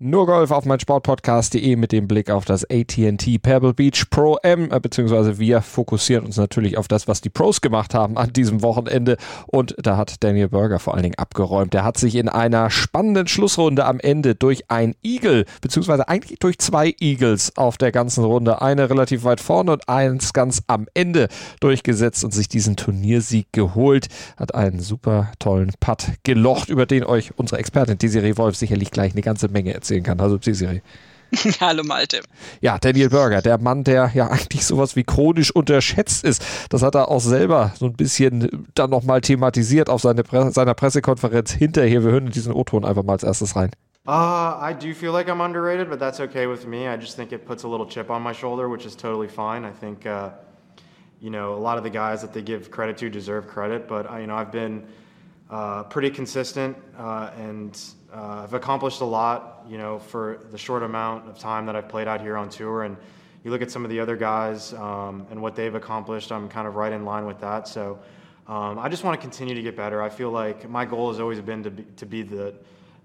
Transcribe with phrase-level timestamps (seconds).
[0.00, 4.68] nur Golf auf mein Sportpodcast.de mit dem Blick auf das AT&T Pebble Beach Pro M,
[4.72, 8.62] äh, beziehungsweise wir fokussieren uns natürlich auf das, was die Pros gemacht haben an diesem
[8.62, 9.16] Wochenende
[9.46, 11.74] und da hat Daniel Berger vor allen Dingen abgeräumt.
[11.74, 16.58] Der hat sich in einer spannenden Schlussrunde am Ende durch ein Eagle, beziehungsweise eigentlich durch
[16.58, 21.28] zwei Eagles auf der ganzen Runde, eine relativ weit vorne und eins ganz am Ende
[21.60, 24.08] durchgesetzt und sich diesen Turniersieg geholt.
[24.36, 29.12] Hat einen super tollen Putt gelocht, über den euch unsere Expertin Desiree Wolf sicherlich gleich
[29.12, 30.20] eine ganze Menge erzählt erzählen kann.
[30.20, 30.80] Also Desiree.
[31.60, 32.22] Hallo Malte.
[32.60, 36.42] Ja, Daniel Berger, der Mann, der ja eigentlich sowas wie chronisch unterschätzt ist.
[36.70, 40.74] Das hat er auch selber so ein bisschen dann nochmal thematisiert auf seine Pre seiner
[40.74, 42.04] Pressekonferenz hinterher.
[42.04, 43.70] Wir hören diesen O-Ton einfach mal als erstes rein.
[44.06, 46.86] Uh, I do feel like I'm underrated, but that's okay with me.
[46.86, 49.64] I just think it puts a little chip on my shoulder, which is totally fine.
[49.64, 50.30] I think, uh,
[51.20, 54.10] you know, a lot of the guys that they give credit to deserve credit, but,
[54.10, 54.84] uh, you know, I've been
[55.48, 57.80] uh, pretty consistent uh, and
[58.14, 61.88] uh, I've accomplished a lot, you know, for the short amount of time that I've
[61.88, 62.84] played out here on tour.
[62.84, 62.96] And
[63.42, 66.68] you look at some of the other guys um, and what they've accomplished, I'm kind
[66.68, 67.66] of right in line with that.
[67.66, 67.98] So
[68.46, 70.00] um, I just want to continue to get better.
[70.00, 72.54] I feel like my goal has always been to be, to be the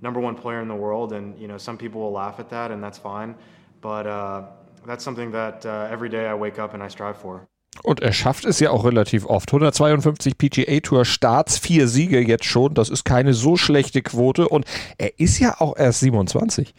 [0.02, 1.14] number one player in the world.
[1.14, 3.36] And, you know, some people will laugh at that, and that's fine.
[3.82, 4.44] But uh,
[4.86, 7.48] that's something that uh, every day I wake up and I strive for.
[7.84, 9.50] Und er schafft es ja auch relativ oft.
[9.50, 12.74] 152 PGA Tour Starts, vier Siege jetzt schon.
[12.74, 14.48] Das ist keine so schlechte Quote.
[14.48, 14.66] Und
[14.98, 16.74] er ist ja auch erst 27.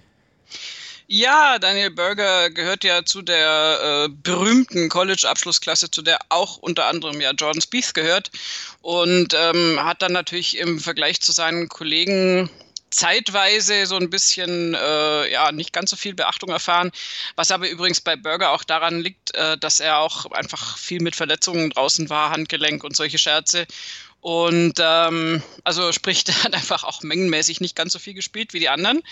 [1.13, 7.21] Ja, Daniel Berger gehört ja zu der äh, berühmten College-Abschlussklasse, zu der auch unter anderem
[7.21, 8.31] ja Jordan Spieth gehört
[8.81, 12.49] und ähm, hat dann natürlich im Vergleich zu seinen Kollegen
[12.91, 16.91] zeitweise so ein bisschen, äh, ja, nicht ganz so viel Beachtung erfahren.
[17.37, 21.17] Was aber übrigens bei Burger auch daran liegt, äh, dass er auch einfach viel mit
[21.17, 23.67] Verletzungen draußen war, Handgelenk und solche Scherze.
[24.21, 28.61] Und ähm, also sprich, der hat einfach auch mengenmäßig nicht ganz so viel gespielt wie
[28.61, 29.03] die anderen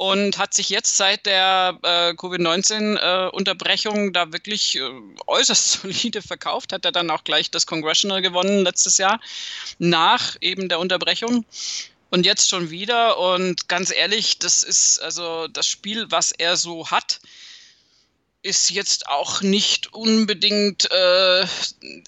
[0.00, 4.90] und hat sich jetzt seit der äh, Covid-19-Unterbrechung äh, da wirklich äh,
[5.26, 6.72] äußerst solide verkauft.
[6.72, 9.20] Hat er dann auch gleich das Congressional gewonnen letztes Jahr
[9.78, 11.44] nach eben der Unterbrechung
[12.10, 13.18] und jetzt schon wieder.
[13.18, 17.20] Und ganz ehrlich, das ist also das Spiel, was er so hat,
[18.42, 21.42] ist jetzt auch nicht unbedingt, äh,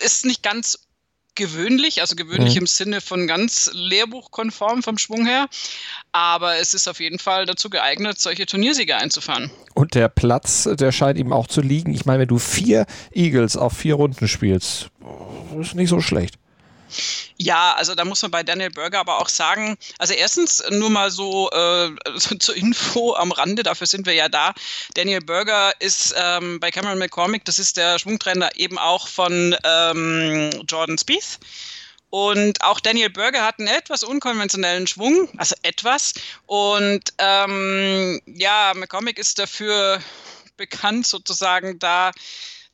[0.00, 0.86] ist nicht ganz
[1.34, 2.62] gewöhnlich, also gewöhnlich mhm.
[2.62, 5.48] im Sinne von ganz lehrbuchkonform vom Schwung her,
[6.12, 9.50] aber es ist auf jeden Fall dazu geeignet, solche Turniersieger einzufahren.
[9.72, 11.94] Und der Platz, der scheint ihm auch zu liegen.
[11.94, 14.90] Ich meine, wenn du vier Eagles auf vier Runden spielst,
[15.58, 16.34] ist nicht so schlecht.
[17.36, 21.10] Ja, also da muss man bei Daniel Berger aber auch sagen, also erstens nur mal
[21.10, 24.54] so, äh, so zur Info am Rande, dafür sind wir ja da.
[24.94, 30.50] Daniel Berger ist ähm, bei Cameron McCormick, das ist der Schwungtrainer eben auch von ähm,
[30.68, 31.38] Jordan Spieth.
[32.10, 36.12] Und auch Daniel Berger hat einen etwas unkonventionellen Schwung, also etwas.
[36.44, 39.98] Und ähm, ja, McCormick ist dafür
[40.58, 42.10] bekannt, sozusagen da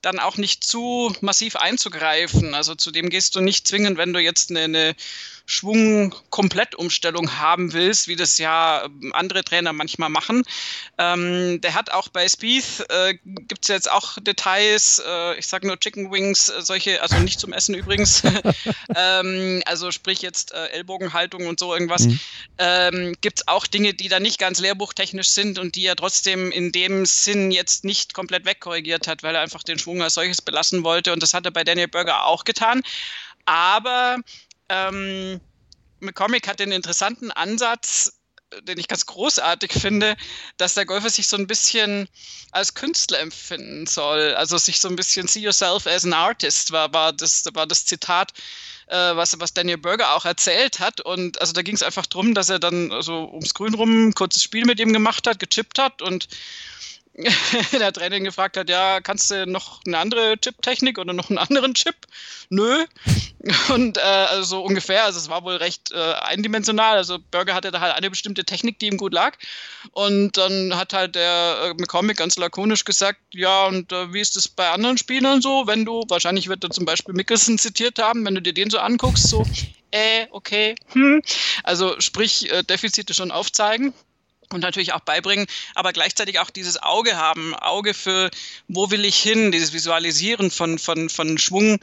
[0.03, 2.55] dann auch nicht zu massiv einzugreifen.
[2.55, 4.97] Also zu dem gehst du nicht zwingend, wenn du jetzt eine, eine
[5.49, 10.43] Schwung-Komplettumstellung haben willst, wie das ja ähm, andere Trainer manchmal machen.
[10.99, 15.67] Ähm, der hat auch bei Spieth, äh, gibt es jetzt auch Details, äh, ich sage
[15.67, 18.23] nur Chicken Wings, äh, solche, also nicht zum Essen übrigens,
[18.95, 22.21] ähm, also sprich jetzt äh, Ellbogenhaltung und so irgendwas, mhm.
[22.59, 26.53] ähm, gibt es auch Dinge, die da nicht ganz lehrbuchtechnisch sind und die er trotzdem
[26.53, 30.43] in dem Sinn jetzt nicht komplett wegkorrigiert hat, weil er einfach den Schwung als solches
[30.43, 32.83] belassen wollte und das hat er bei Daniel Berger auch getan.
[33.45, 34.19] Aber
[34.69, 35.41] ähm,
[36.01, 38.13] McCormick hat den interessanten Ansatz,
[38.63, 40.17] den ich ganz großartig finde,
[40.57, 42.09] dass der Golfer sich so ein bisschen
[42.51, 44.35] als Künstler empfinden soll.
[44.35, 47.85] Also sich so ein bisschen see yourself as an artist war, war, das, war das
[47.85, 48.33] Zitat,
[48.87, 51.01] äh, was, was Daniel Berger auch erzählt hat.
[51.01, 54.15] Und also da ging es einfach darum, dass er dann so ums Grün rum ein
[54.15, 56.29] kurzes Spiel mit ihm gemacht hat, gechippt hat und
[57.73, 61.75] der Trainer gefragt hat, ja, kannst du noch eine andere Chip-Technik oder noch einen anderen
[61.75, 61.97] Chip?
[62.49, 62.85] Nö.
[63.75, 66.97] Und äh, also so ungefähr, also es war wohl recht äh, eindimensional.
[66.97, 69.37] Also Burger hatte da halt eine bestimmte Technik, die ihm gut lag.
[69.93, 74.37] Und dann hat halt der äh, McCormick ganz lakonisch gesagt, ja, und äh, wie ist
[74.37, 78.25] das bei anderen Spielern so, wenn du, wahrscheinlich wird er zum Beispiel Mickelson zitiert haben,
[78.25, 79.45] wenn du dir den so anguckst, so,
[79.91, 81.23] äh, okay, hm.
[81.65, 83.95] Also sprich, äh, Defizite schon aufzeigen.
[84.53, 88.31] Und natürlich auch beibringen, aber gleichzeitig auch dieses Auge haben, Auge für,
[88.69, 91.79] wo will ich hin, dieses Visualisieren von, von, von Schwung,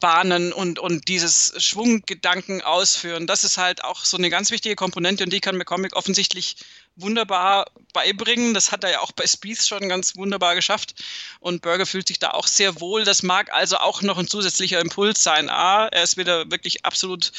[0.00, 3.26] Bahnen und, und dieses Schwunggedanken ausführen.
[3.26, 6.56] Das ist halt auch so eine ganz wichtige Komponente und die kann McCormick offensichtlich
[6.96, 8.54] wunderbar beibringen.
[8.54, 10.94] Das hat er ja auch bei Spieth schon ganz wunderbar geschafft.
[11.40, 13.04] Und Burger fühlt sich da auch sehr wohl.
[13.04, 15.48] Das mag also auch noch ein zusätzlicher Impuls sein.
[15.48, 17.32] A, er ist wieder wirklich absolut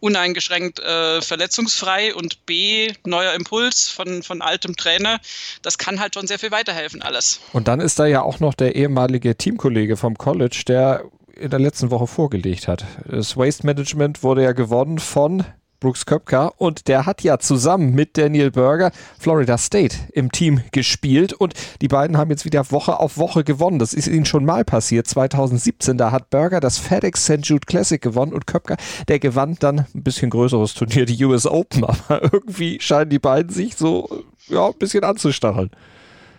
[0.00, 5.20] uneingeschränkt äh, verletzungsfrei und B, neuer Impuls von, von altem Trainer.
[5.62, 7.40] Das kann halt schon sehr viel weiterhelfen, alles.
[7.52, 11.04] Und dann ist da ja auch noch der ehemalige Teamkollege vom College, der
[11.36, 12.84] in der letzten Woche vorgelegt hat.
[13.06, 15.44] Das Waste Management wurde ja gewonnen von
[15.84, 21.34] Brooks Köpka und der hat ja zusammen mit Daniel Berger Florida State im Team gespielt
[21.34, 21.52] und
[21.82, 23.78] die beiden haben jetzt wieder Woche auf Woche gewonnen.
[23.78, 25.06] Das ist ihnen schon mal passiert.
[25.06, 27.40] 2017, da hat Berger das FedEx St.
[27.42, 28.78] Jude Classic gewonnen und Köpka,
[29.08, 33.52] der gewann dann ein bisschen größeres Turnier, die US Open, aber irgendwie scheinen die beiden
[33.52, 35.70] sich so ja, ein bisschen anzustacheln.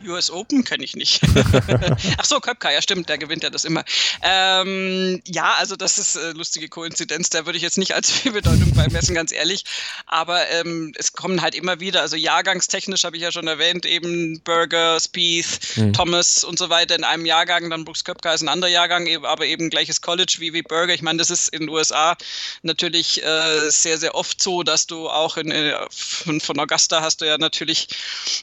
[0.05, 1.21] US Open kenne ich nicht.
[2.17, 3.83] Ach so, Köpka, ja stimmt, der gewinnt ja das immer.
[4.21, 8.31] Ähm, ja, also das ist äh, lustige Koinzidenz, da würde ich jetzt nicht als viel
[8.33, 9.63] Bedeutung beimessen, ganz ehrlich.
[10.05, 14.39] Aber ähm, es kommen halt immer wieder, also jahrgangstechnisch habe ich ja schon erwähnt, eben
[14.41, 15.93] Burger, Spieth, mhm.
[15.93, 19.45] Thomas und so weiter in einem Jahrgang, dann Brooks Köpka ist ein anderer Jahrgang, aber
[19.45, 20.93] eben gleiches College wie, wie Burger.
[20.93, 22.15] Ich meine, das ist in den USA
[22.61, 27.25] natürlich äh, sehr, sehr oft so, dass du auch in, äh, von, Augusta hast du
[27.25, 27.87] ja natürlich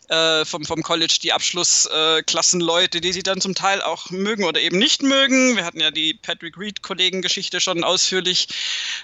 [0.08, 4.44] äh, vom, vom College die Abschluss Abschlussklassenleute, äh, die sie dann zum Teil auch mögen
[4.44, 5.56] oder eben nicht mögen.
[5.56, 8.46] Wir hatten ja die Patrick Reed-Kollegen-Geschichte schon ausführlich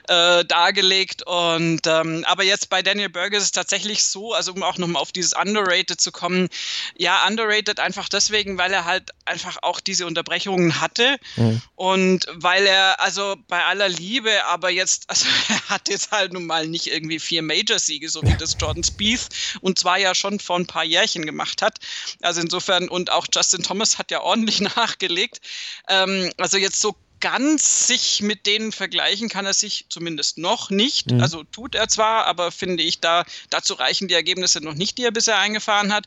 [0.07, 1.27] äh, dargelegt.
[1.27, 5.03] Und ähm, aber jetzt bei Daniel Berger ist es tatsächlich so, also um auch nochmal
[5.03, 6.49] auf dieses Underrated zu kommen,
[6.97, 11.61] ja, underrated einfach deswegen, weil er halt einfach auch diese Unterbrechungen hatte mhm.
[11.75, 16.47] und weil er, also bei aller Liebe, aber jetzt, also er hat jetzt halt nun
[16.47, 19.29] mal nicht irgendwie vier Major-Siege, so wie das Jordan Spieth
[19.61, 21.79] und zwar ja schon vor ein paar Jährchen gemacht hat.
[22.29, 25.41] Also insofern, und auch Justin Thomas hat ja ordentlich nachgelegt.
[25.89, 31.11] Ähm, also jetzt so ganz sich mit denen vergleichen kann er sich zumindest noch nicht.
[31.11, 31.23] Mhm.
[31.23, 35.05] Also tut er zwar, aber finde ich, da dazu reichen die Ergebnisse noch nicht, die
[35.05, 36.05] er bisher eingefahren hat.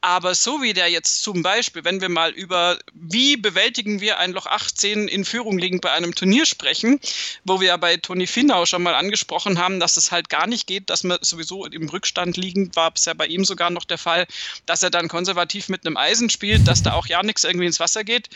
[0.00, 4.30] Aber so wie der jetzt zum Beispiel, wenn wir mal über wie bewältigen wir ein
[4.30, 7.00] Loch 18 in Führung liegend bei einem Turnier sprechen,
[7.44, 10.68] wo wir ja bei Toni Finau schon mal angesprochen haben, dass es halt gar nicht
[10.68, 13.98] geht, dass man sowieso im Rückstand liegend war, es ja bei ihm sogar noch der
[13.98, 14.26] Fall,
[14.66, 17.80] dass er dann konservativ mit einem Eisen spielt, dass da auch ja nichts irgendwie ins
[17.80, 18.28] Wasser geht.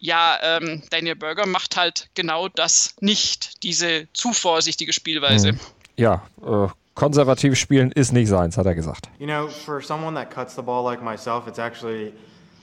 [0.00, 5.52] Ja, ähm, Daniel Berger macht halt genau das nicht, diese zu vorsichtige Spielweise.
[5.52, 5.60] Mhm.
[5.96, 9.08] Ja, äh, konservativ spielen ist nicht seins, hat er gesagt.
[9.18, 12.14] You know, for someone that cuts the ball like myself, it's actually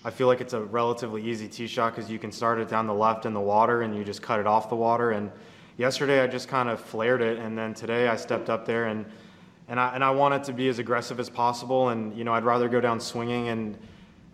[0.03, 2.87] I feel like it's a relatively easy tee shot because you can start it down
[2.87, 5.11] the left in the water and you just cut it off the water.
[5.11, 5.31] And
[5.77, 9.05] yesterday I just kind of flared it, and then today I stepped up there and
[9.67, 11.89] and I and I want it to be as aggressive as possible.
[11.89, 13.77] And you know I'd rather go down swinging and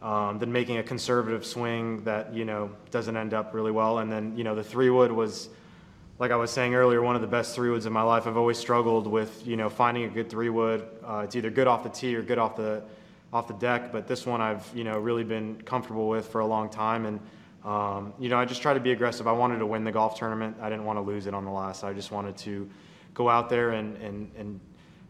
[0.01, 3.99] um, than making a conservative swing that you know doesn't end up really well.
[3.99, 5.49] And then you know the three wood was
[6.19, 8.25] like I was saying earlier, one of the best three woods in my life.
[8.25, 10.83] I've always struggled with, you know, finding a good three wood.
[11.05, 12.83] Uh, it's either good off the tee or good off the
[13.31, 13.91] off the deck.
[13.91, 17.05] But this one I've, you know, really been comfortable with for a long time.
[17.05, 17.19] And
[17.63, 19.27] um, you know, I just try to be aggressive.
[19.27, 20.57] I wanted to win the golf tournament.
[20.61, 21.83] I didn't want to lose it on the last.
[21.83, 22.67] I just wanted to
[23.13, 24.59] go out there and and and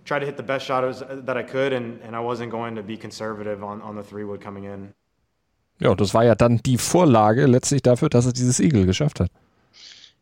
[0.04, 0.82] try to hit the best shot
[1.26, 1.72] that I could.
[1.72, 4.94] And and I wasn't going to be conservative on on the three wood coming in.
[5.80, 9.30] Ja, das war ja dann die Vorlage letztlich dafür, dass er dieses Eagle geschafft hat.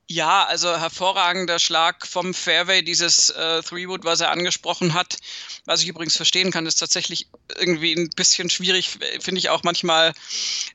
[0.07, 5.17] Ja, also hervorragender Schlag vom Fairway, dieses äh, Three-Wood, was er angesprochen hat.
[5.65, 7.25] Was ich übrigens verstehen kann, ist tatsächlich
[7.57, 10.13] irgendwie ein bisschen schwierig, finde ich auch manchmal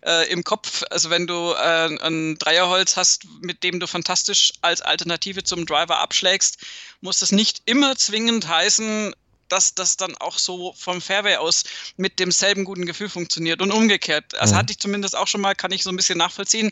[0.05, 0.83] äh, im Kopf.
[0.91, 5.99] Also wenn du äh, ein Dreierholz hast, mit dem du fantastisch als Alternative zum Driver
[5.99, 6.59] abschlägst,
[7.01, 9.15] muss das nicht immer zwingend heißen,
[9.53, 11.65] dass das dann auch so vom Fairway aus
[11.97, 14.25] mit demselben guten Gefühl funktioniert und umgekehrt.
[14.33, 14.57] Das mhm.
[14.57, 16.71] hatte ich zumindest auch schon mal, kann ich so ein bisschen nachvollziehen.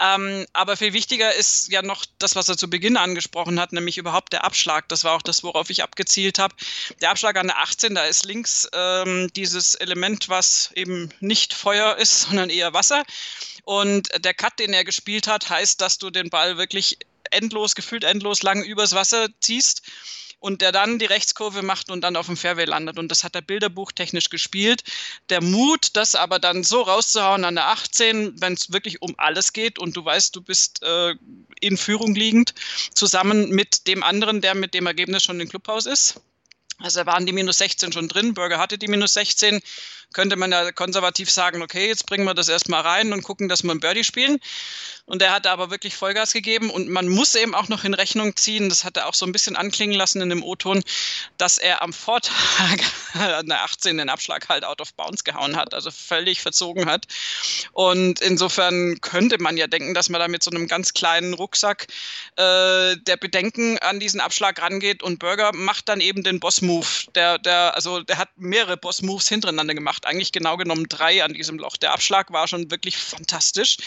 [0.00, 3.98] Ähm, aber viel wichtiger ist ja noch das, was er zu Beginn angesprochen hat, nämlich
[3.98, 4.88] überhaupt der Abschlag.
[4.88, 6.54] Das war auch das, worauf ich abgezielt habe.
[7.00, 11.96] Der Abschlag an der 18, da ist links ähm, dieses Element, was eben nicht Feuer
[11.96, 13.04] ist, sondern eher Wasser.
[13.64, 16.98] Und der Cut, den er gespielt hat, heißt, dass du den Ball wirklich
[17.30, 19.82] endlos, gefühlt endlos lang übers Wasser ziehst
[20.40, 22.98] und der dann die Rechtskurve macht und dann auf dem Fairway landet.
[22.98, 24.82] Und das hat er bilderbuchtechnisch gespielt.
[25.28, 29.52] Der Mut, das aber dann so rauszuhauen an der 18, wenn es wirklich um alles
[29.52, 31.14] geht und du weißt, du bist äh,
[31.60, 32.54] in Führung liegend,
[32.94, 36.20] zusammen mit dem anderen, der mit dem Ergebnis schon im Clubhaus ist.
[36.82, 38.34] Also da waren die minus 16 schon drin.
[38.34, 39.60] Burger hatte die minus 16.
[40.12, 43.62] könnte man ja konservativ sagen, okay, jetzt bringen wir das erstmal rein und gucken, dass
[43.62, 44.40] wir ein Birdie spielen.
[45.10, 48.36] Und er hat aber wirklich Vollgas gegeben und man muss eben auch noch in Rechnung
[48.36, 50.84] ziehen, das hat er auch so ein bisschen anklingen lassen in dem O-Ton,
[51.36, 52.78] dass er am Vortag
[53.14, 57.06] der 18 den Abschlag halt out of bounds gehauen hat, also völlig verzogen hat.
[57.72, 61.88] Und insofern könnte man ja denken, dass man da mit so einem ganz kleinen Rucksack
[62.36, 66.38] äh, der Bedenken an diesen Abschlag rangeht und Burger macht dann eben den
[66.70, 67.12] Boss-Move.
[67.14, 71.58] Der, der, also der hat mehrere Boss-Moves hintereinander gemacht, eigentlich genau genommen drei an diesem
[71.58, 71.76] Loch.
[71.76, 73.78] Der Abschlag war schon wirklich fantastisch.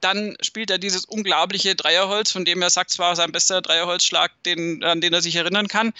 [0.00, 4.32] Dann spielt er dieses unglaubliche Dreierholz, von dem er sagt, es war sein bester Dreierholzschlag,
[4.44, 5.92] den, an den er sich erinnern kann.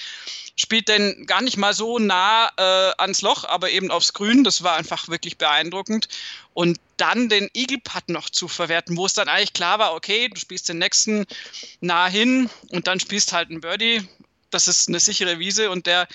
[0.58, 4.42] Spielt den gar nicht mal so nah äh, ans Loch, aber eben aufs Grün.
[4.42, 6.08] Das war einfach wirklich beeindruckend.
[6.54, 10.28] Und dann den Eagle Putt noch zu verwerten, wo es dann eigentlich klar war, okay,
[10.28, 11.26] du spielst den nächsten
[11.80, 14.08] nah hin und dann spielst halt einen Birdie.
[14.50, 16.08] Das ist eine sichere Wiese und der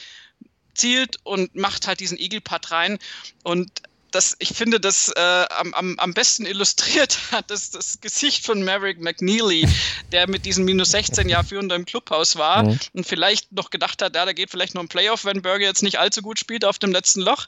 [0.73, 2.97] zielt und macht halt diesen Putt rein.
[3.43, 8.63] Und das, ich finde, das äh, am, am, besten illustriert hat das, das Gesicht von
[8.63, 9.67] Maverick McNeely,
[10.11, 12.79] der mit diesem minus 16 Jahr führender im Clubhaus war mhm.
[12.93, 15.83] und vielleicht noch gedacht hat, ja, da geht vielleicht noch ein Playoff, wenn Berger jetzt
[15.83, 17.47] nicht allzu gut spielt auf dem letzten Loch.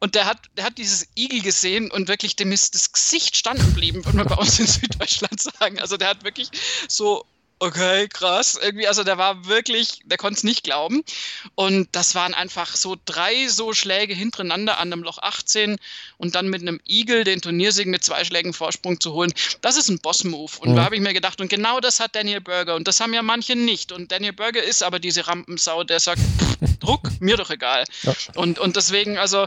[0.00, 3.66] Und der hat, der hat dieses Igel gesehen und wirklich dem ist das Gesicht standen
[3.66, 5.78] geblieben, würde man bei uns in Süddeutschland sagen.
[5.78, 6.48] Also der hat wirklich
[6.88, 7.24] so
[7.62, 8.58] okay, krass.
[8.60, 11.02] Irgendwie, also der war wirklich, der konnte es nicht glauben.
[11.54, 15.76] Und das waren einfach so drei so Schläge hintereinander an einem Loch 18
[16.18, 19.32] und dann mit einem Igel den Turniersieg mit zwei Schlägen Vorsprung zu holen.
[19.60, 20.50] Das ist ein Boss-Move.
[20.58, 20.76] Und mhm.
[20.76, 22.74] da habe ich mir gedacht, und genau das hat Daniel Berger.
[22.74, 23.92] Und das haben ja manche nicht.
[23.92, 26.20] Und Daniel Berger ist aber diese Rampensau, der sagt,
[26.82, 27.84] Druck, mir doch egal.
[28.02, 28.12] Ja.
[28.36, 29.44] Und, und deswegen, also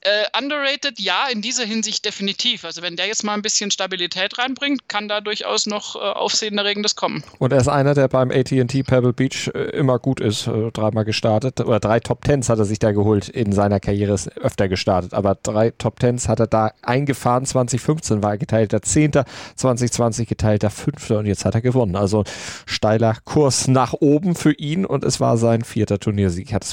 [0.00, 2.64] äh, underrated, ja, in dieser Hinsicht definitiv.
[2.64, 6.96] Also wenn der jetzt mal ein bisschen Stabilität reinbringt, kann da durchaus noch äh, Aufsehenerregendes
[6.96, 7.22] kommen.
[7.38, 11.04] Und er ist einer, der beim AT&T Pebble Beach äh, immer gut ist, äh, dreimal
[11.04, 11.60] gestartet.
[11.60, 15.14] Oder drei Top Tens hat er sich da geholt in seiner Karriere, ist öfter gestartet.
[15.14, 17.44] Aber drei Top Tens hat er da eingefahren.
[17.44, 19.24] 2015 war er geteilter Zehnter,
[19.56, 21.96] 2020 geteilter Fünfter und jetzt hat er gewonnen.
[21.96, 22.24] Also
[22.66, 26.48] steiler Kurs nach oben für ihn und es war sein vierter Turniersieg.
[26.48, 26.72] Ich hatte es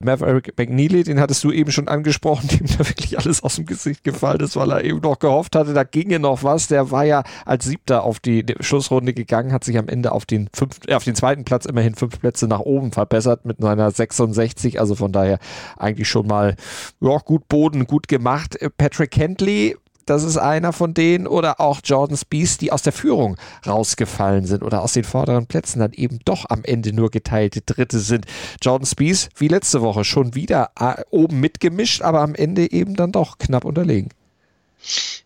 [0.00, 4.04] Maverick McNeely, den hattest du eben schon angesprochen, dem da wirklich alles aus dem Gesicht
[4.04, 6.68] gefallen ist, weil er eben noch gehofft hatte, da ginge noch was.
[6.68, 10.48] Der war ja als Siebter auf die Schlussrunde gegangen, hat sich am Ende auf den,
[10.52, 14.80] fünf, äh, auf den zweiten Platz immerhin fünf Plätze nach oben verbessert mit seiner 66.
[14.80, 15.38] Also von daher
[15.76, 16.56] eigentlich schon mal
[17.00, 18.58] ja, gut Boden, gut gemacht.
[18.76, 23.36] Patrick Kentley das ist einer von denen oder auch Jordan Spees, die aus der Führung
[23.66, 28.00] rausgefallen sind oder aus den vorderen Plätzen dann eben doch am Ende nur geteilte Dritte
[28.00, 28.26] sind.
[28.62, 33.12] Jordan Spees, wie letzte Woche, schon wieder äh, oben mitgemischt, aber am Ende eben dann
[33.12, 34.10] doch knapp unterlegen.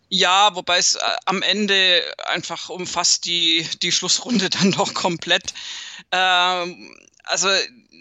[0.09, 5.53] Ja, wobei es äh, am Ende einfach umfasst die, die Schlussrunde dann doch komplett.
[6.11, 7.47] Ähm, also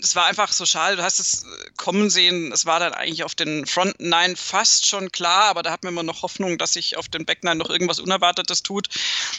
[0.02, 3.24] es war einfach so schade, du hast es äh, kommen sehen, es war dann eigentlich
[3.24, 6.74] auf den Front Nine fast schon klar, aber da hat man immer noch Hoffnung, dass
[6.74, 8.88] sich auf den Back Nine noch irgendwas Unerwartetes tut.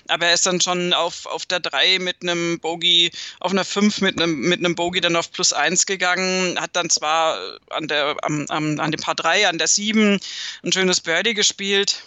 [0.08, 4.02] Aber er ist dann schon auf, auf der 3 mit einem Bogey, auf einer 5
[4.02, 7.40] mit einem, mit einem Bogey dann auf plus 1 gegangen, hat dann zwar
[7.70, 10.20] an, der, am, am, an dem Paar 3, an der 7
[10.64, 12.04] ein schönes Birdie gespielt.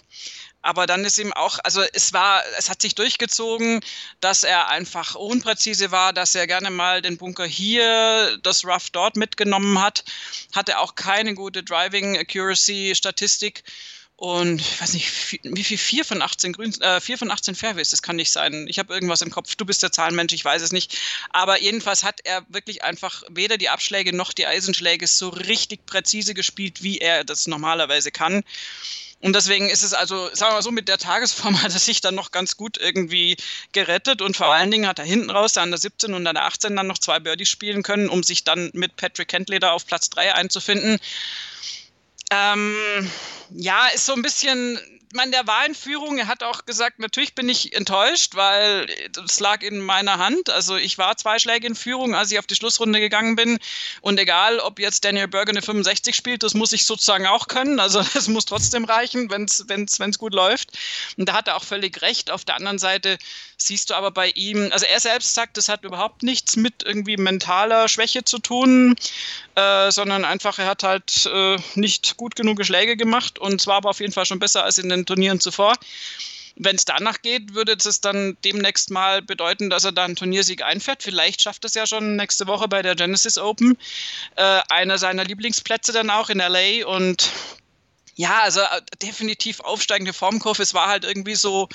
[0.63, 3.81] Aber dann ist ihm auch, also es war, es hat sich durchgezogen,
[4.21, 9.17] dass er einfach unpräzise war, dass er gerne mal den Bunker hier, das Rough dort
[9.17, 10.05] mitgenommen hat.
[10.55, 13.65] Hatte auch keine gute Driving Accuracy Statistik.
[14.23, 15.11] Und ich weiß nicht,
[15.43, 15.77] wie viel?
[15.77, 18.69] Vier von 18 Grün, äh, vier von 18 Fairways, das kann nicht sein.
[18.69, 19.57] Ich habe irgendwas im Kopf.
[19.57, 20.97] Du bist der Zahlenmensch, ich weiß es nicht.
[21.31, 26.35] Aber jedenfalls hat er wirklich einfach weder die Abschläge noch die Eisenschläge so richtig präzise
[26.35, 28.45] gespielt, wie er das normalerweise kann.
[29.23, 32.01] Und deswegen ist es also, sagen wir mal so, mit der Tagesform hat er sich
[32.01, 33.37] dann noch ganz gut irgendwie
[33.73, 36.45] gerettet und vor allen Dingen hat er hinten raus an der 17 und an der
[36.45, 39.85] 18 dann noch zwei Birdies spielen können, um sich dann mit Patrick Kentley da auf
[39.85, 41.01] Platz 3 einzufinden.
[42.31, 43.11] Ähm,
[43.51, 44.79] ja, ist so ein bisschen
[45.13, 46.19] meine, der war in Führung.
[46.19, 48.87] Er hat auch gesagt, natürlich bin ich enttäuscht, weil
[49.25, 50.51] es lag in meiner Hand.
[50.51, 53.59] Also ich war zwei Schläge in Führung, als ich auf die Schlussrunde gegangen bin.
[54.01, 57.81] Und egal, ob jetzt Daniel Berger eine 65 spielt, das muss ich sozusagen auch können.
[57.81, 60.71] Also es muss trotzdem reichen, wenn es gut läuft.
[61.17, 62.31] Und da hat er auch völlig recht.
[62.31, 63.19] Auf der anderen Seite
[63.57, 67.17] siehst du aber bei ihm, also er selbst sagt, das hat überhaupt nichts mit irgendwie
[67.17, 68.97] mentaler Schwäche zu tun,
[69.55, 73.91] äh, sondern einfach, er hat halt äh, nicht gut genug Schläge gemacht und zwar aber
[73.91, 75.75] auf jeden Fall schon besser als in den Turnieren zuvor
[76.57, 80.63] wenn es danach geht, würde es dann demnächst mal bedeuten, dass er da einen Turniersieg
[80.63, 81.03] einfährt.
[81.03, 83.79] Vielleicht schafft es ja schon nächste Woche bei der Genesis Open.
[84.37, 87.31] Äh, einer seiner Lieblingsplätze dann auch in LA und
[88.15, 90.63] ja, also äh, definitiv aufsteigende Formkurve.
[90.63, 91.69] Es war halt irgendwie so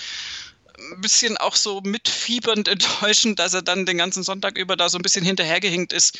[0.78, 4.98] ein bisschen auch so mitfiebernd enttäuschend, dass er dann den ganzen Sonntag über da so
[4.98, 6.18] ein bisschen hinterhergehinkt ist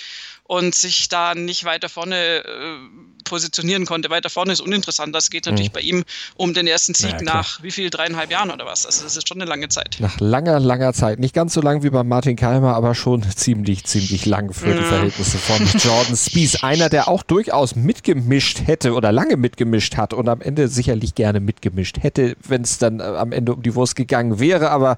[0.48, 2.78] und sich da nicht weiter vorne äh,
[3.26, 4.10] positionieren konnte.
[4.10, 5.14] Weiter vorne ist uninteressant.
[5.14, 5.74] Das geht natürlich mhm.
[5.74, 6.04] bei ihm
[6.36, 8.86] um den ersten Sieg ja, nach wie viel, dreieinhalb Jahren oder was.
[8.86, 9.98] Also das ist schon eine lange Zeit.
[10.00, 11.20] Nach langer, langer Zeit.
[11.20, 14.84] Nicht ganz so lang wie bei Martin Keimer, aber schon ziemlich, ziemlich lang für die
[14.84, 16.64] Verhältnisse von Jordan Spieth.
[16.68, 21.42] Einer, der auch durchaus mitgemischt hätte oder lange mitgemischt hat und am Ende sicherlich gerne
[21.42, 24.47] mitgemischt hätte, wenn es dann äh, am Ende um die Wurst gegangen wäre.
[24.56, 24.96] Aber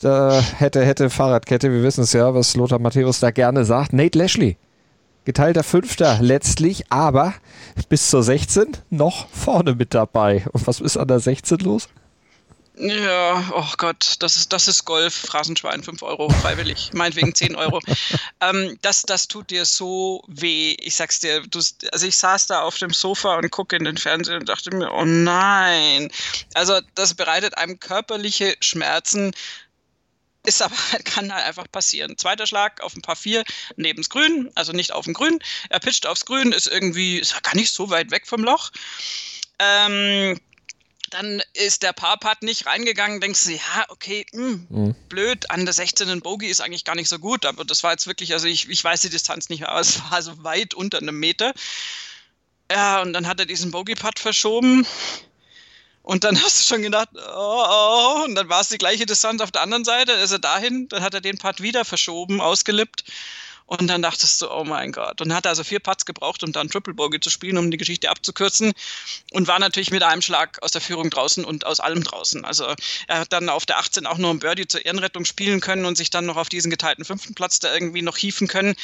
[0.00, 3.92] da hätte, hätte Fahrradkette, wir wissen es ja, was Lothar Matthäus da gerne sagt.
[3.92, 4.56] Nate Lashley
[5.28, 7.34] geteilter Fünfter letztlich, aber
[7.90, 10.46] bis zur 16 noch vorne mit dabei.
[10.52, 11.90] Und was ist an der 16 los?
[12.80, 17.80] Ja, oh Gott, das ist, das ist Golf, Phrasenschwein, 5 Euro, freiwillig, meinetwegen 10 Euro.
[18.40, 20.76] ähm, das, das tut dir so weh.
[20.80, 21.58] Ich sag's dir, du,
[21.92, 24.92] also ich saß da auf dem Sofa und gucke in den Fernseher und dachte mir,
[24.92, 26.08] oh nein.
[26.54, 29.32] Also das bereitet einem körperliche Schmerzen
[30.44, 32.16] ist aber, kann halt einfach passieren.
[32.16, 33.44] Zweiter Schlag auf ein paar vier
[33.76, 35.40] neben das Grün, also nicht auf dem Grün.
[35.68, 38.70] Er pitcht aufs Grün, ist irgendwie, ist gar nicht so weit weg vom Loch.
[39.58, 40.38] Ähm,
[41.10, 44.94] dann ist der Parpart nicht reingegangen, denkst du, ja, okay, mh, hm, mhm.
[45.08, 46.20] blöd, an der 16.
[46.20, 48.82] Bogey ist eigentlich gar nicht so gut, aber das war jetzt wirklich, also ich, ich
[48.82, 51.52] weiß die Distanz nicht mehr, aber es war so weit unter einem Meter.
[52.70, 54.86] Ja, und dann hat er diesen Bogey-Putt verschoben.
[56.02, 59.42] Und dann hast du schon gedacht, oh, oh, und dann war es die gleiche Distanz
[59.42, 63.04] auf der anderen Seite, ist er dahin, dann hat er den Part wieder verschoben, ausgelippt.
[63.68, 65.20] Und dann dachtest du, oh mein Gott.
[65.20, 68.08] Und hat also vier Putts gebraucht, um dann Triple Bogey zu spielen, um die Geschichte
[68.08, 68.72] abzukürzen.
[69.32, 72.46] Und war natürlich mit einem Schlag aus der Führung draußen und aus allem draußen.
[72.46, 72.74] Also
[73.08, 75.98] er hat dann auf der 18 auch nur ein Birdie zur Ehrenrettung spielen können und
[75.98, 78.74] sich dann noch auf diesen geteilten fünften Platz da irgendwie noch hieven können.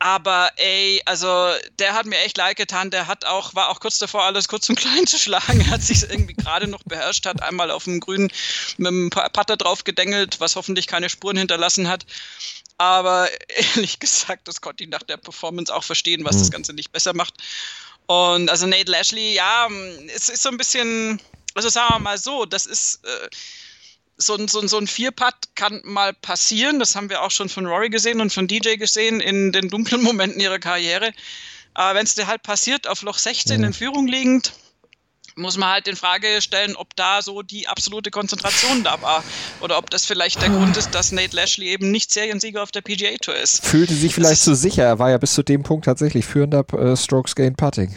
[0.00, 2.90] Aber ey, also der hat mir echt leid getan.
[2.90, 5.60] Der hat auch, war auch kurz davor, alles kurz und klein zu schlagen.
[5.60, 8.32] Er hat sich irgendwie gerade noch beherrscht, hat einmal auf dem Grünen
[8.78, 12.04] mit dem Putter drauf gedengelt, was hoffentlich keine Spuren hinterlassen hat.
[12.78, 13.28] Aber
[13.74, 16.40] ehrlich gesagt, das konnte ich nach der Performance auch verstehen, was mhm.
[16.40, 17.34] das Ganze nicht besser macht.
[18.06, 19.68] Und also Nate Lashley, ja,
[20.14, 21.20] es ist so ein bisschen,
[21.54, 23.28] also sagen wir mal so, das ist äh,
[24.16, 26.78] so ein, so ein, so ein Vierpad kann mal passieren.
[26.78, 30.02] Das haben wir auch schon von Rory gesehen und von DJ gesehen in den dunklen
[30.02, 31.12] Momenten ihrer Karriere.
[31.72, 33.64] Aber wenn es dir halt passiert, auf Loch 16 mhm.
[33.64, 34.52] in Führung liegend,
[35.36, 39.24] muss man halt in Frage stellen, ob da so die absolute Konzentration da war
[39.60, 42.82] oder ob das vielleicht der Grund ist, dass Nate Lashley eben nicht Seriensieger auf der
[42.82, 43.64] PGA Tour ist.
[43.64, 46.64] Fühlte sich vielleicht zu so sicher, er war ja bis zu dem Punkt tatsächlich führender
[46.74, 47.94] äh, Strokes Gain Putting.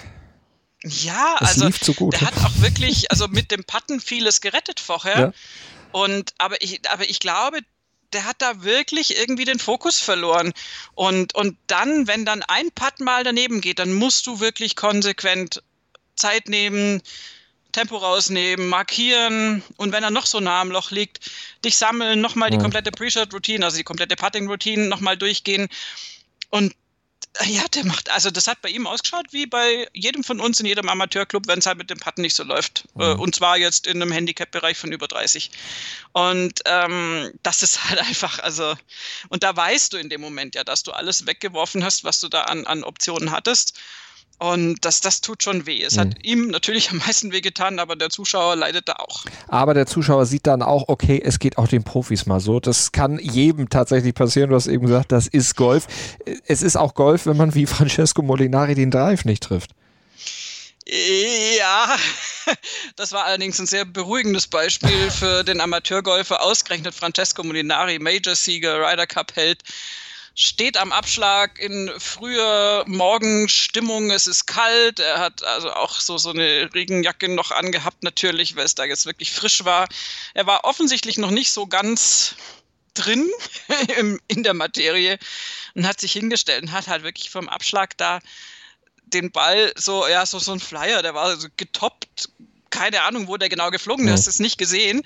[0.84, 2.14] Ja, es also lief so gut.
[2.14, 5.20] der hat auch wirklich, also mit dem Putten vieles gerettet vorher.
[5.20, 5.34] Ja.
[5.92, 7.60] Und aber ich, aber ich glaube,
[8.14, 10.54] der hat da wirklich irgendwie den Fokus verloren.
[10.94, 15.62] Und, und dann, wenn dann ein Putt mal daneben geht, dann musst du wirklich konsequent
[16.18, 17.02] Zeit nehmen,
[17.72, 21.30] Tempo rausnehmen, markieren und wenn er noch so nah am Loch liegt,
[21.64, 25.68] dich sammeln, nochmal die komplette Pre-Shot-Routine, also die komplette Putting-Routine nochmal durchgehen.
[26.50, 26.74] Und
[27.40, 30.60] äh, ja, der macht, also das hat bei ihm ausgeschaut wie bei jedem von uns
[30.60, 32.86] in jedem Amateurclub, wenn es halt mit dem Putten nicht so läuft.
[32.96, 33.20] Mhm.
[33.20, 35.52] Und zwar jetzt in einem Handicap-Bereich von über 30.
[36.14, 38.76] Und ähm, das ist halt einfach, also,
[39.30, 42.28] und da weißt du in dem Moment ja, dass du alles weggeworfen hast, was du
[42.28, 43.80] da an, an Optionen hattest.
[44.40, 45.82] Und das, das tut schon weh.
[45.82, 46.00] Es mhm.
[46.00, 49.26] hat ihm natürlich am meisten wehgetan, aber der Zuschauer leidet da auch.
[49.48, 52.60] Aber der Zuschauer sieht dann auch, okay, es geht auch den Profis mal so.
[52.60, 54.52] Das kann jedem tatsächlich passieren.
[54.52, 55.88] Du hast eben gesagt, das ist Golf.
[56.46, 59.72] Es ist auch Golf, wenn man wie Francesco Molinari den Drive nicht trifft.
[61.58, 61.98] Ja,
[62.96, 69.08] das war allerdings ein sehr beruhigendes Beispiel für den Amateurgolfer, ausgerechnet Francesco Molinari, Major-Sieger, Ryder
[69.08, 69.64] Cup-Held
[70.40, 74.12] steht am Abschlag in früher Morgenstimmung.
[74.12, 75.00] Es ist kalt.
[75.00, 79.08] Er hat also auch so, so eine Regenjacke noch angehabt, natürlich, weil es da jetzt
[79.08, 79.88] wirklich frisch war.
[80.36, 82.36] Er war offensichtlich noch nicht so ganz
[82.94, 83.28] drin
[84.28, 85.18] in der Materie
[85.74, 88.20] und hat sich hingestellt und hat halt wirklich vom Abschlag da
[89.06, 92.30] den Ball so, ja, so, so ein Flyer, der war so getoppt,
[92.70, 94.30] keine Ahnung, wo der genau geflogen ist, ja.
[94.30, 95.02] ist nicht gesehen.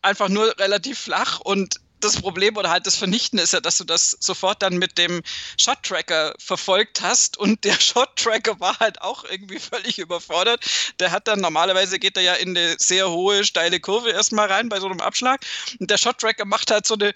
[0.00, 3.84] Einfach nur relativ flach und das Problem oder halt das Vernichten ist ja, dass du
[3.84, 5.22] das sofort dann mit dem
[5.58, 10.64] Shot-Tracker verfolgt hast und der Shot-Tracker war halt auch irgendwie völlig überfordert.
[10.98, 14.68] Der hat dann, normalerweise geht er ja in eine sehr hohe, steile Kurve erstmal rein
[14.68, 15.40] bei so einem Abschlag
[15.78, 17.12] und der Shot-Tracker macht halt so eine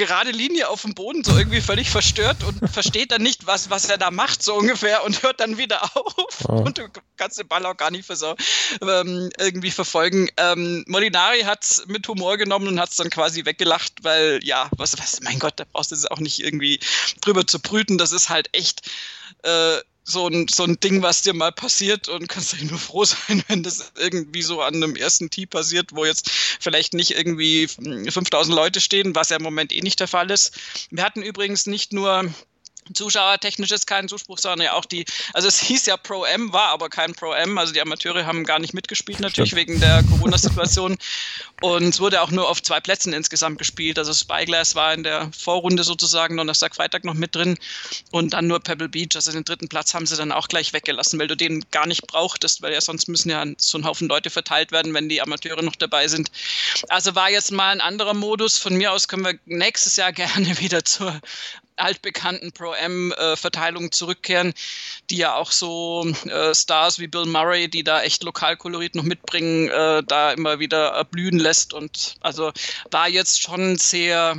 [0.00, 3.84] gerade Linie auf dem Boden, so irgendwie völlig verstört und versteht dann nicht, was, was
[3.84, 6.44] er da macht, so ungefähr, und hört dann wieder auf.
[6.48, 6.62] Oh.
[6.62, 8.34] Und du kannst den Ball auch gar nicht so,
[8.80, 10.28] ähm, irgendwie verfolgen.
[10.36, 14.70] Ähm, Molinari hat es mit Humor genommen und hat es dann quasi weggelacht, weil, ja,
[14.76, 16.80] was, was, mein Gott, da brauchst du es auch nicht irgendwie
[17.20, 17.98] drüber zu brüten.
[17.98, 18.90] Das ist halt echt.
[19.42, 23.04] Äh, so ein, so ein Ding, was dir mal passiert und kannst dir nur froh
[23.04, 27.68] sein, wenn das irgendwie so an einem ersten Tee passiert, wo jetzt vielleicht nicht irgendwie
[27.68, 30.58] 5000 Leute stehen, was ja im Moment eh nicht der Fall ist.
[30.90, 32.32] Wir hatten übrigens nicht nur
[32.94, 36.68] Zuschauertechnisch ist kein Zuspruch, sondern ja auch die, also es hieß ja Pro M, war
[36.68, 39.68] aber kein Pro M, also die Amateure haben gar nicht mitgespielt, natürlich Stimmt.
[39.68, 40.96] wegen der Corona-Situation.
[41.60, 43.98] Und es wurde auch nur auf zwei Plätzen insgesamt gespielt.
[43.98, 47.58] Also Spyglass war in der Vorrunde sozusagen Donnerstag, Freitag noch mit drin
[48.10, 49.14] und dann nur Pebble Beach.
[49.14, 52.06] Also den dritten Platz haben sie dann auch gleich weggelassen, weil du den gar nicht
[52.06, 55.62] brauchtest, weil ja sonst müssen ja so ein Haufen Leute verteilt werden, wenn die Amateure
[55.62, 56.30] noch dabei sind.
[56.88, 58.58] Also war jetzt mal ein anderer Modus.
[58.58, 61.20] Von mir aus können wir nächstes Jahr gerne wieder zur
[61.80, 64.52] altbekannten Pro-M-Verteilung zurückkehren,
[65.10, 69.68] die ja auch so äh, Stars wie Bill Murray, die da echt Lokalkolorit noch mitbringen,
[69.68, 71.72] äh, da immer wieder erblühen lässt.
[71.72, 72.52] Und also
[72.90, 74.36] war jetzt schon sehr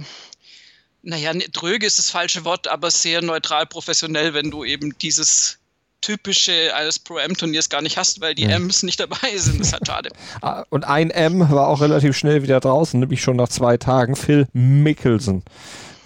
[1.04, 5.58] naja, dröge ist das falsche Wort, aber sehr neutral professionell, wenn du eben dieses
[6.01, 8.56] typische eines Pro-M-Turniers gar nicht hast, weil die ja.
[8.56, 9.60] M's nicht dabei sind.
[9.60, 10.10] Das ist halt schade.
[10.41, 14.15] Ah, und ein M war auch relativ schnell wieder draußen, nämlich schon nach zwei Tagen.
[14.15, 15.43] Phil Mickelson.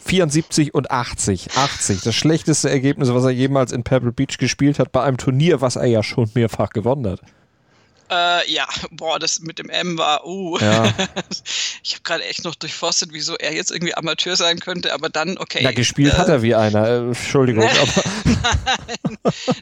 [0.06, 1.52] 74 und 80.
[1.56, 2.02] 80.
[2.02, 5.76] Das schlechteste Ergebnis, was er jemals in Pebble Beach gespielt hat, bei einem Turnier, was
[5.76, 7.22] er ja schon mehrfach gewonnen hat.
[8.08, 10.60] Äh, ja, boah, das mit dem M war, uh.
[10.60, 10.84] Ja.
[11.84, 15.40] ich habe gerade echt noch durchforstet, wieso er jetzt irgendwie Amateur sein könnte, aber dann,
[15.40, 15.64] okay.
[15.64, 17.64] Ja, gespielt äh, hat er wie einer, äh, Entschuldigung.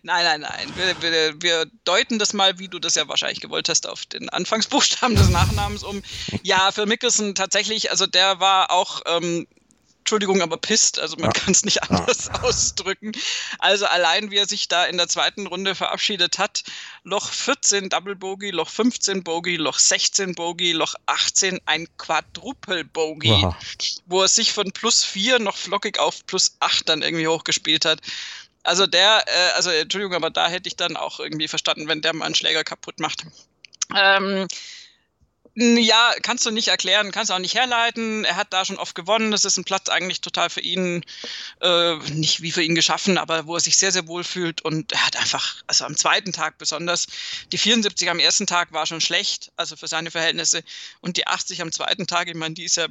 [0.03, 0.67] nein, nein, nein.
[0.75, 4.27] Wir, wir, wir, deuten das mal, wie du das ja wahrscheinlich gewollt hast, auf den
[4.27, 6.03] Anfangsbuchstaben des Nachnamens um.
[6.41, 9.47] Ja, für Mickelson tatsächlich, also der war auch ähm,
[10.03, 10.99] Entschuldigung, aber pisst.
[10.99, 11.31] Also man ja.
[11.31, 12.33] kann es nicht anders ja.
[12.43, 13.13] ausdrücken.
[13.59, 16.65] Also allein wie er sich da in der zweiten Runde verabschiedet hat,
[17.03, 23.31] Loch 14 Double Bogey, Loch 15 Bogey, Loch 16 Bogey, Loch 18 ein Quadruple Bogey,
[23.31, 23.57] Aha.
[24.05, 28.01] wo er sich von plus 4 noch flockig auf plus 8 dann irgendwie hochgespielt hat.
[28.63, 32.13] Also der, äh, also Entschuldigung, aber da hätte ich dann auch irgendwie verstanden, wenn der
[32.13, 33.23] mal einen Schläger kaputt macht.
[33.95, 34.49] Ähm,
[35.55, 38.25] ja, kannst du nicht erklären, kannst du auch nicht herleiten.
[38.25, 39.29] Er hat da schon oft gewonnen.
[39.29, 41.03] Das ist ein Platz eigentlich total für ihn,
[41.61, 44.61] äh, nicht wie für ihn geschaffen, aber wo er sich sehr, sehr wohl fühlt.
[44.61, 47.05] Und er hat einfach, also am zweiten Tag besonders,
[47.51, 50.63] die 74 am ersten Tag war schon schlecht, also für seine Verhältnisse.
[51.01, 52.87] Und die 80 am zweiten Tag, ich meine, die ist ja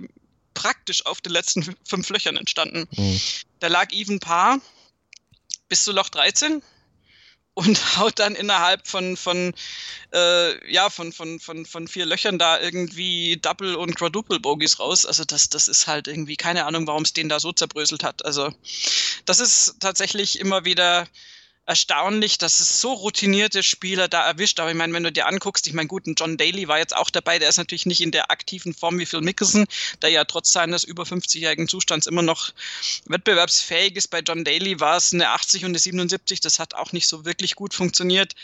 [0.55, 2.87] praktisch auf den letzten fünf Löchern entstanden.
[2.93, 3.21] Mhm.
[3.59, 4.61] Da lag Even Paar
[5.69, 6.63] bis zu Loch 13
[7.55, 9.53] und haut dann innerhalb von, von,
[10.13, 15.07] äh, ja, von, von, von, von vier Löchern da irgendwie Double- und Quadruple-Bogies raus.
[15.07, 18.25] Also das, das ist halt irgendwie, keine Ahnung, warum es den da so zerbröselt hat.
[18.25, 18.53] Also
[19.25, 21.07] das ist tatsächlich immer wieder
[21.65, 24.59] erstaunlich, dass es so routinierte Spieler da erwischt.
[24.59, 26.95] Aber ich meine, wenn du dir anguckst, ich meine, gut, ein John Daly war jetzt
[26.97, 29.67] auch dabei, der ist natürlich nicht in der aktiven Form wie Phil Mickelson,
[30.03, 32.53] der ja trotz seines über 50-jährigen Zustands immer noch
[33.07, 34.09] wettbewerbsfähig ist.
[34.09, 37.25] Bei John Daly war es eine 80 und eine 77, das hat auch nicht so
[37.25, 38.35] wirklich gut funktioniert.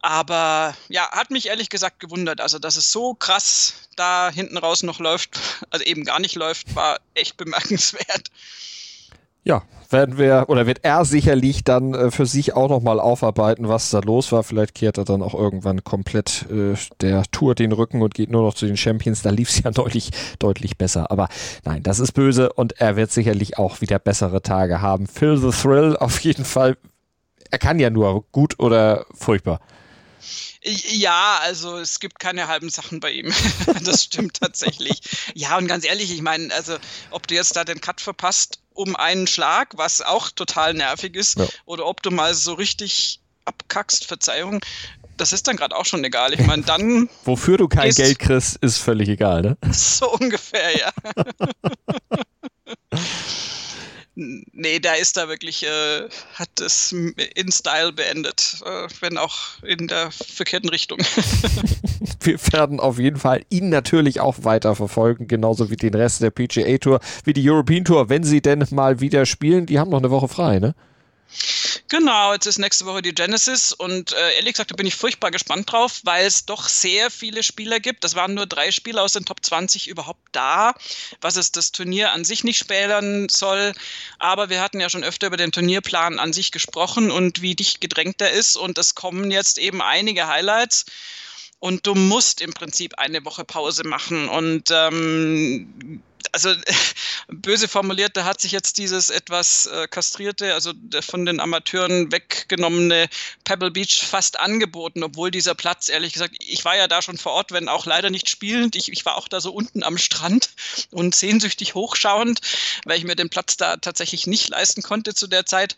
[0.00, 2.40] Aber ja, hat mich ehrlich gesagt gewundert.
[2.40, 5.38] Also, dass es so krass da hinten raus noch läuft,
[5.70, 8.30] also eben gar nicht läuft, war echt bemerkenswert.
[9.44, 13.90] Ja, werden wir oder wird er sicherlich dann äh, für sich auch nochmal aufarbeiten, was
[13.90, 14.42] da los war.
[14.42, 18.42] Vielleicht kehrt er dann auch irgendwann komplett äh, der Tour den Rücken und geht nur
[18.42, 19.20] noch zu den Champions.
[19.20, 21.10] Da lief es ja deutlich, deutlich besser.
[21.10, 21.28] Aber
[21.64, 25.06] nein, das ist böse und er wird sicherlich auch wieder bessere Tage haben.
[25.06, 26.78] Phil the Thrill auf jeden Fall.
[27.50, 29.60] Er kann ja nur gut oder furchtbar.
[30.62, 33.32] Ja, also es gibt keine halben Sachen bei ihm.
[33.84, 35.00] das stimmt tatsächlich.
[35.34, 36.76] Ja, und ganz ehrlich, ich meine, also
[37.10, 41.38] ob du jetzt da den Cut verpasst um einen Schlag, was auch total nervig ist,
[41.38, 41.46] ja.
[41.64, 44.64] oder ob du mal so richtig abkackst, Verzeihung,
[45.16, 46.32] das ist dann gerade auch schon egal.
[46.34, 47.08] Ich meine, dann.
[47.24, 49.56] Wofür du kein Geld kriegst, ist völlig egal, ne?
[49.72, 50.92] So ungefähr, ja.
[54.16, 59.88] Nee, da ist er wirklich, äh, hat es in Style beendet, äh, wenn auch in
[59.88, 60.98] der verkehrten Richtung.
[62.20, 66.30] Wir werden auf jeden Fall ihn natürlich auch weiter verfolgen, genauso wie den Rest der
[66.30, 69.66] PGA Tour, wie die European Tour, wenn sie denn mal wieder spielen.
[69.66, 70.74] Die haben noch eine Woche frei, ne?
[71.88, 75.30] Genau, jetzt ist nächste Woche die Genesis und äh, ehrlich gesagt, da bin ich furchtbar
[75.30, 78.04] gespannt drauf, weil es doch sehr viele Spieler gibt.
[78.04, 80.74] Das waren nur drei Spieler aus den Top 20 überhaupt da,
[81.20, 83.74] was es das Turnier an sich nicht spälern soll.
[84.18, 87.82] Aber wir hatten ja schon öfter über den Turnierplan an sich gesprochen und wie dicht
[87.82, 90.86] gedrängt er ist und es kommen jetzt eben einige Highlights
[91.58, 96.02] und du musst im Prinzip eine Woche Pause machen und ähm,
[96.34, 96.52] also
[97.28, 103.08] böse formuliert, da hat sich jetzt dieses etwas äh, kastrierte, also von den Amateuren weggenommene
[103.44, 107.32] Pebble Beach fast angeboten, obwohl dieser Platz, ehrlich gesagt, ich war ja da schon vor
[107.32, 108.76] Ort, wenn auch leider nicht spielend.
[108.76, 110.50] Ich, ich war auch da so unten am Strand
[110.90, 112.40] und sehnsüchtig hochschauend,
[112.84, 115.76] weil ich mir den Platz da tatsächlich nicht leisten konnte zu der Zeit.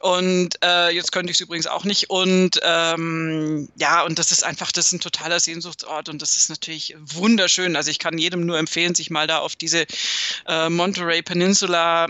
[0.00, 2.08] Und äh, jetzt könnte ich es übrigens auch nicht.
[2.08, 6.48] Und ähm, ja, und das ist einfach, das ist ein totaler Sehnsuchtsort und das ist
[6.48, 7.76] natürlich wunderschön.
[7.76, 9.86] Also ich kann jedem nur empfehlen, sich mal da auf diese
[10.46, 12.06] äh, Monterey Peninsula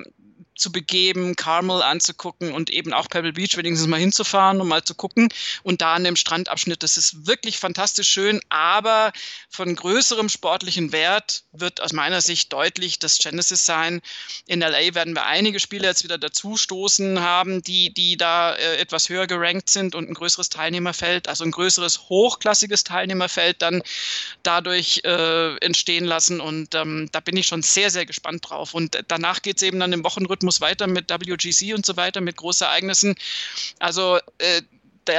[0.61, 4.95] zu begeben, Carmel anzugucken und eben auch Pebble Beach wenigstens mal hinzufahren, um mal zu
[4.95, 5.29] gucken.
[5.63, 9.13] Und da an dem Strandabschnitt, das ist wirklich fantastisch schön, aber
[9.49, 14.03] von größerem sportlichen Wert wird aus meiner Sicht deutlich das Genesis sein.
[14.47, 18.77] In LA werden wir einige Spiele jetzt wieder dazu stoßen haben, die, die da äh,
[18.77, 23.83] etwas höher gerankt sind und ein größeres Teilnehmerfeld, also ein größeres hochklassiges Teilnehmerfeld dann
[24.43, 26.41] dadurch äh, entstehen lassen.
[26.41, 28.75] Und ähm, da bin ich schon sehr, sehr gespannt drauf.
[28.75, 32.21] Und danach geht es eben dann im Wochenrhythmus muss weiter mit WGC und so weiter,
[32.21, 33.15] mit Großereignissen.
[33.79, 34.63] Also äh,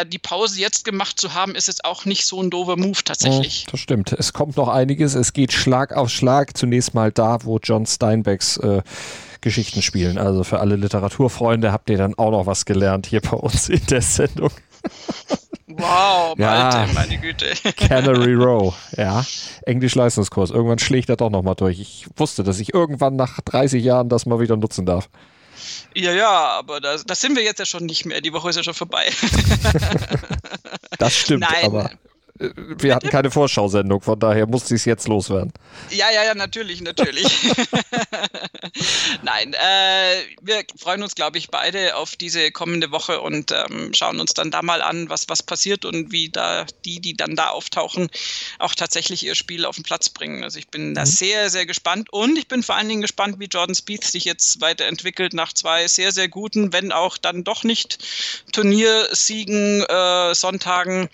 [0.05, 3.65] die Pause jetzt gemacht zu haben, ist jetzt auch nicht so ein doofer Move tatsächlich.
[3.71, 4.11] das stimmt.
[4.11, 5.15] Es kommt noch einiges.
[5.15, 6.57] Es geht Schlag auf Schlag.
[6.57, 8.81] Zunächst mal da, wo John Steinbecks äh,
[9.39, 10.17] Geschichten spielen.
[10.17, 13.85] Also für alle Literaturfreunde habt ihr dann auch noch was gelernt hier bei uns in
[13.87, 14.51] der Sendung.
[15.77, 17.53] Wow, Malte, ja, meine Güte.
[17.77, 19.25] Canary Row, ja.
[19.65, 20.51] Englisch-Leistungskurs.
[20.51, 21.79] Irgendwann schlägt er doch nochmal durch.
[21.79, 25.09] Ich wusste, dass ich irgendwann nach 30 Jahren das mal wieder nutzen darf.
[25.95, 28.21] Ja, ja, aber da, das sind wir jetzt ja schon nicht mehr.
[28.21, 29.11] Die Woche ist ja schon vorbei.
[30.97, 31.65] das stimmt, Nein.
[31.65, 31.91] aber
[32.55, 35.53] wir hatten keine Vorschau-Sendung, von daher musste ich es jetzt loswerden.
[35.89, 37.27] Ja, ja, ja, natürlich, natürlich.
[39.21, 44.19] Nein, äh, wir freuen uns, glaube ich, beide auf diese kommende Woche und ähm, schauen
[44.19, 47.49] uns dann da mal an, was, was passiert und wie da die, die dann da
[47.49, 48.09] auftauchen,
[48.59, 50.43] auch tatsächlich ihr Spiel auf den Platz bringen.
[50.43, 51.07] Also ich bin da mhm.
[51.07, 54.61] sehr, sehr gespannt und ich bin vor allen Dingen gespannt, wie Jordan Spieth sich jetzt
[54.61, 57.99] weiterentwickelt nach zwei sehr, sehr guten, wenn auch dann doch nicht
[58.51, 61.09] Turniersiegen, äh, Sonntagen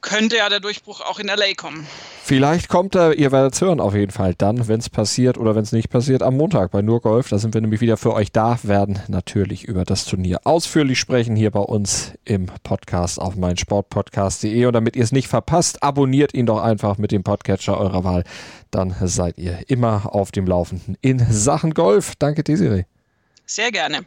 [0.00, 1.86] könnte ja der Durchbruch auch in LA kommen.
[2.22, 5.54] Vielleicht kommt er, ihr werdet es hören auf jeden Fall dann, wenn es passiert oder
[5.54, 7.28] wenn es nicht passiert, am Montag bei Nur Golf.
[7.28, 11.34] Da sind wir nämlich wieder für euch da, werden natürlich über das Turnier ausführlich sprechen
[11.34, 14.66] hier bei uns im Podcast auf meinsportpodcast.de.
[14.66, 18.24] Und damit ihr es nicht verpasst, abonniert ihn doch einfach mit dem Podcatcher eurer Wahl.
[18.70, 22.14] Dann seid ihr immer auf dem Laufenden in Sachen Golf.
[22.18, 22.84] Danke, Desiree.
[23.46, 24.06] Sehr gerne.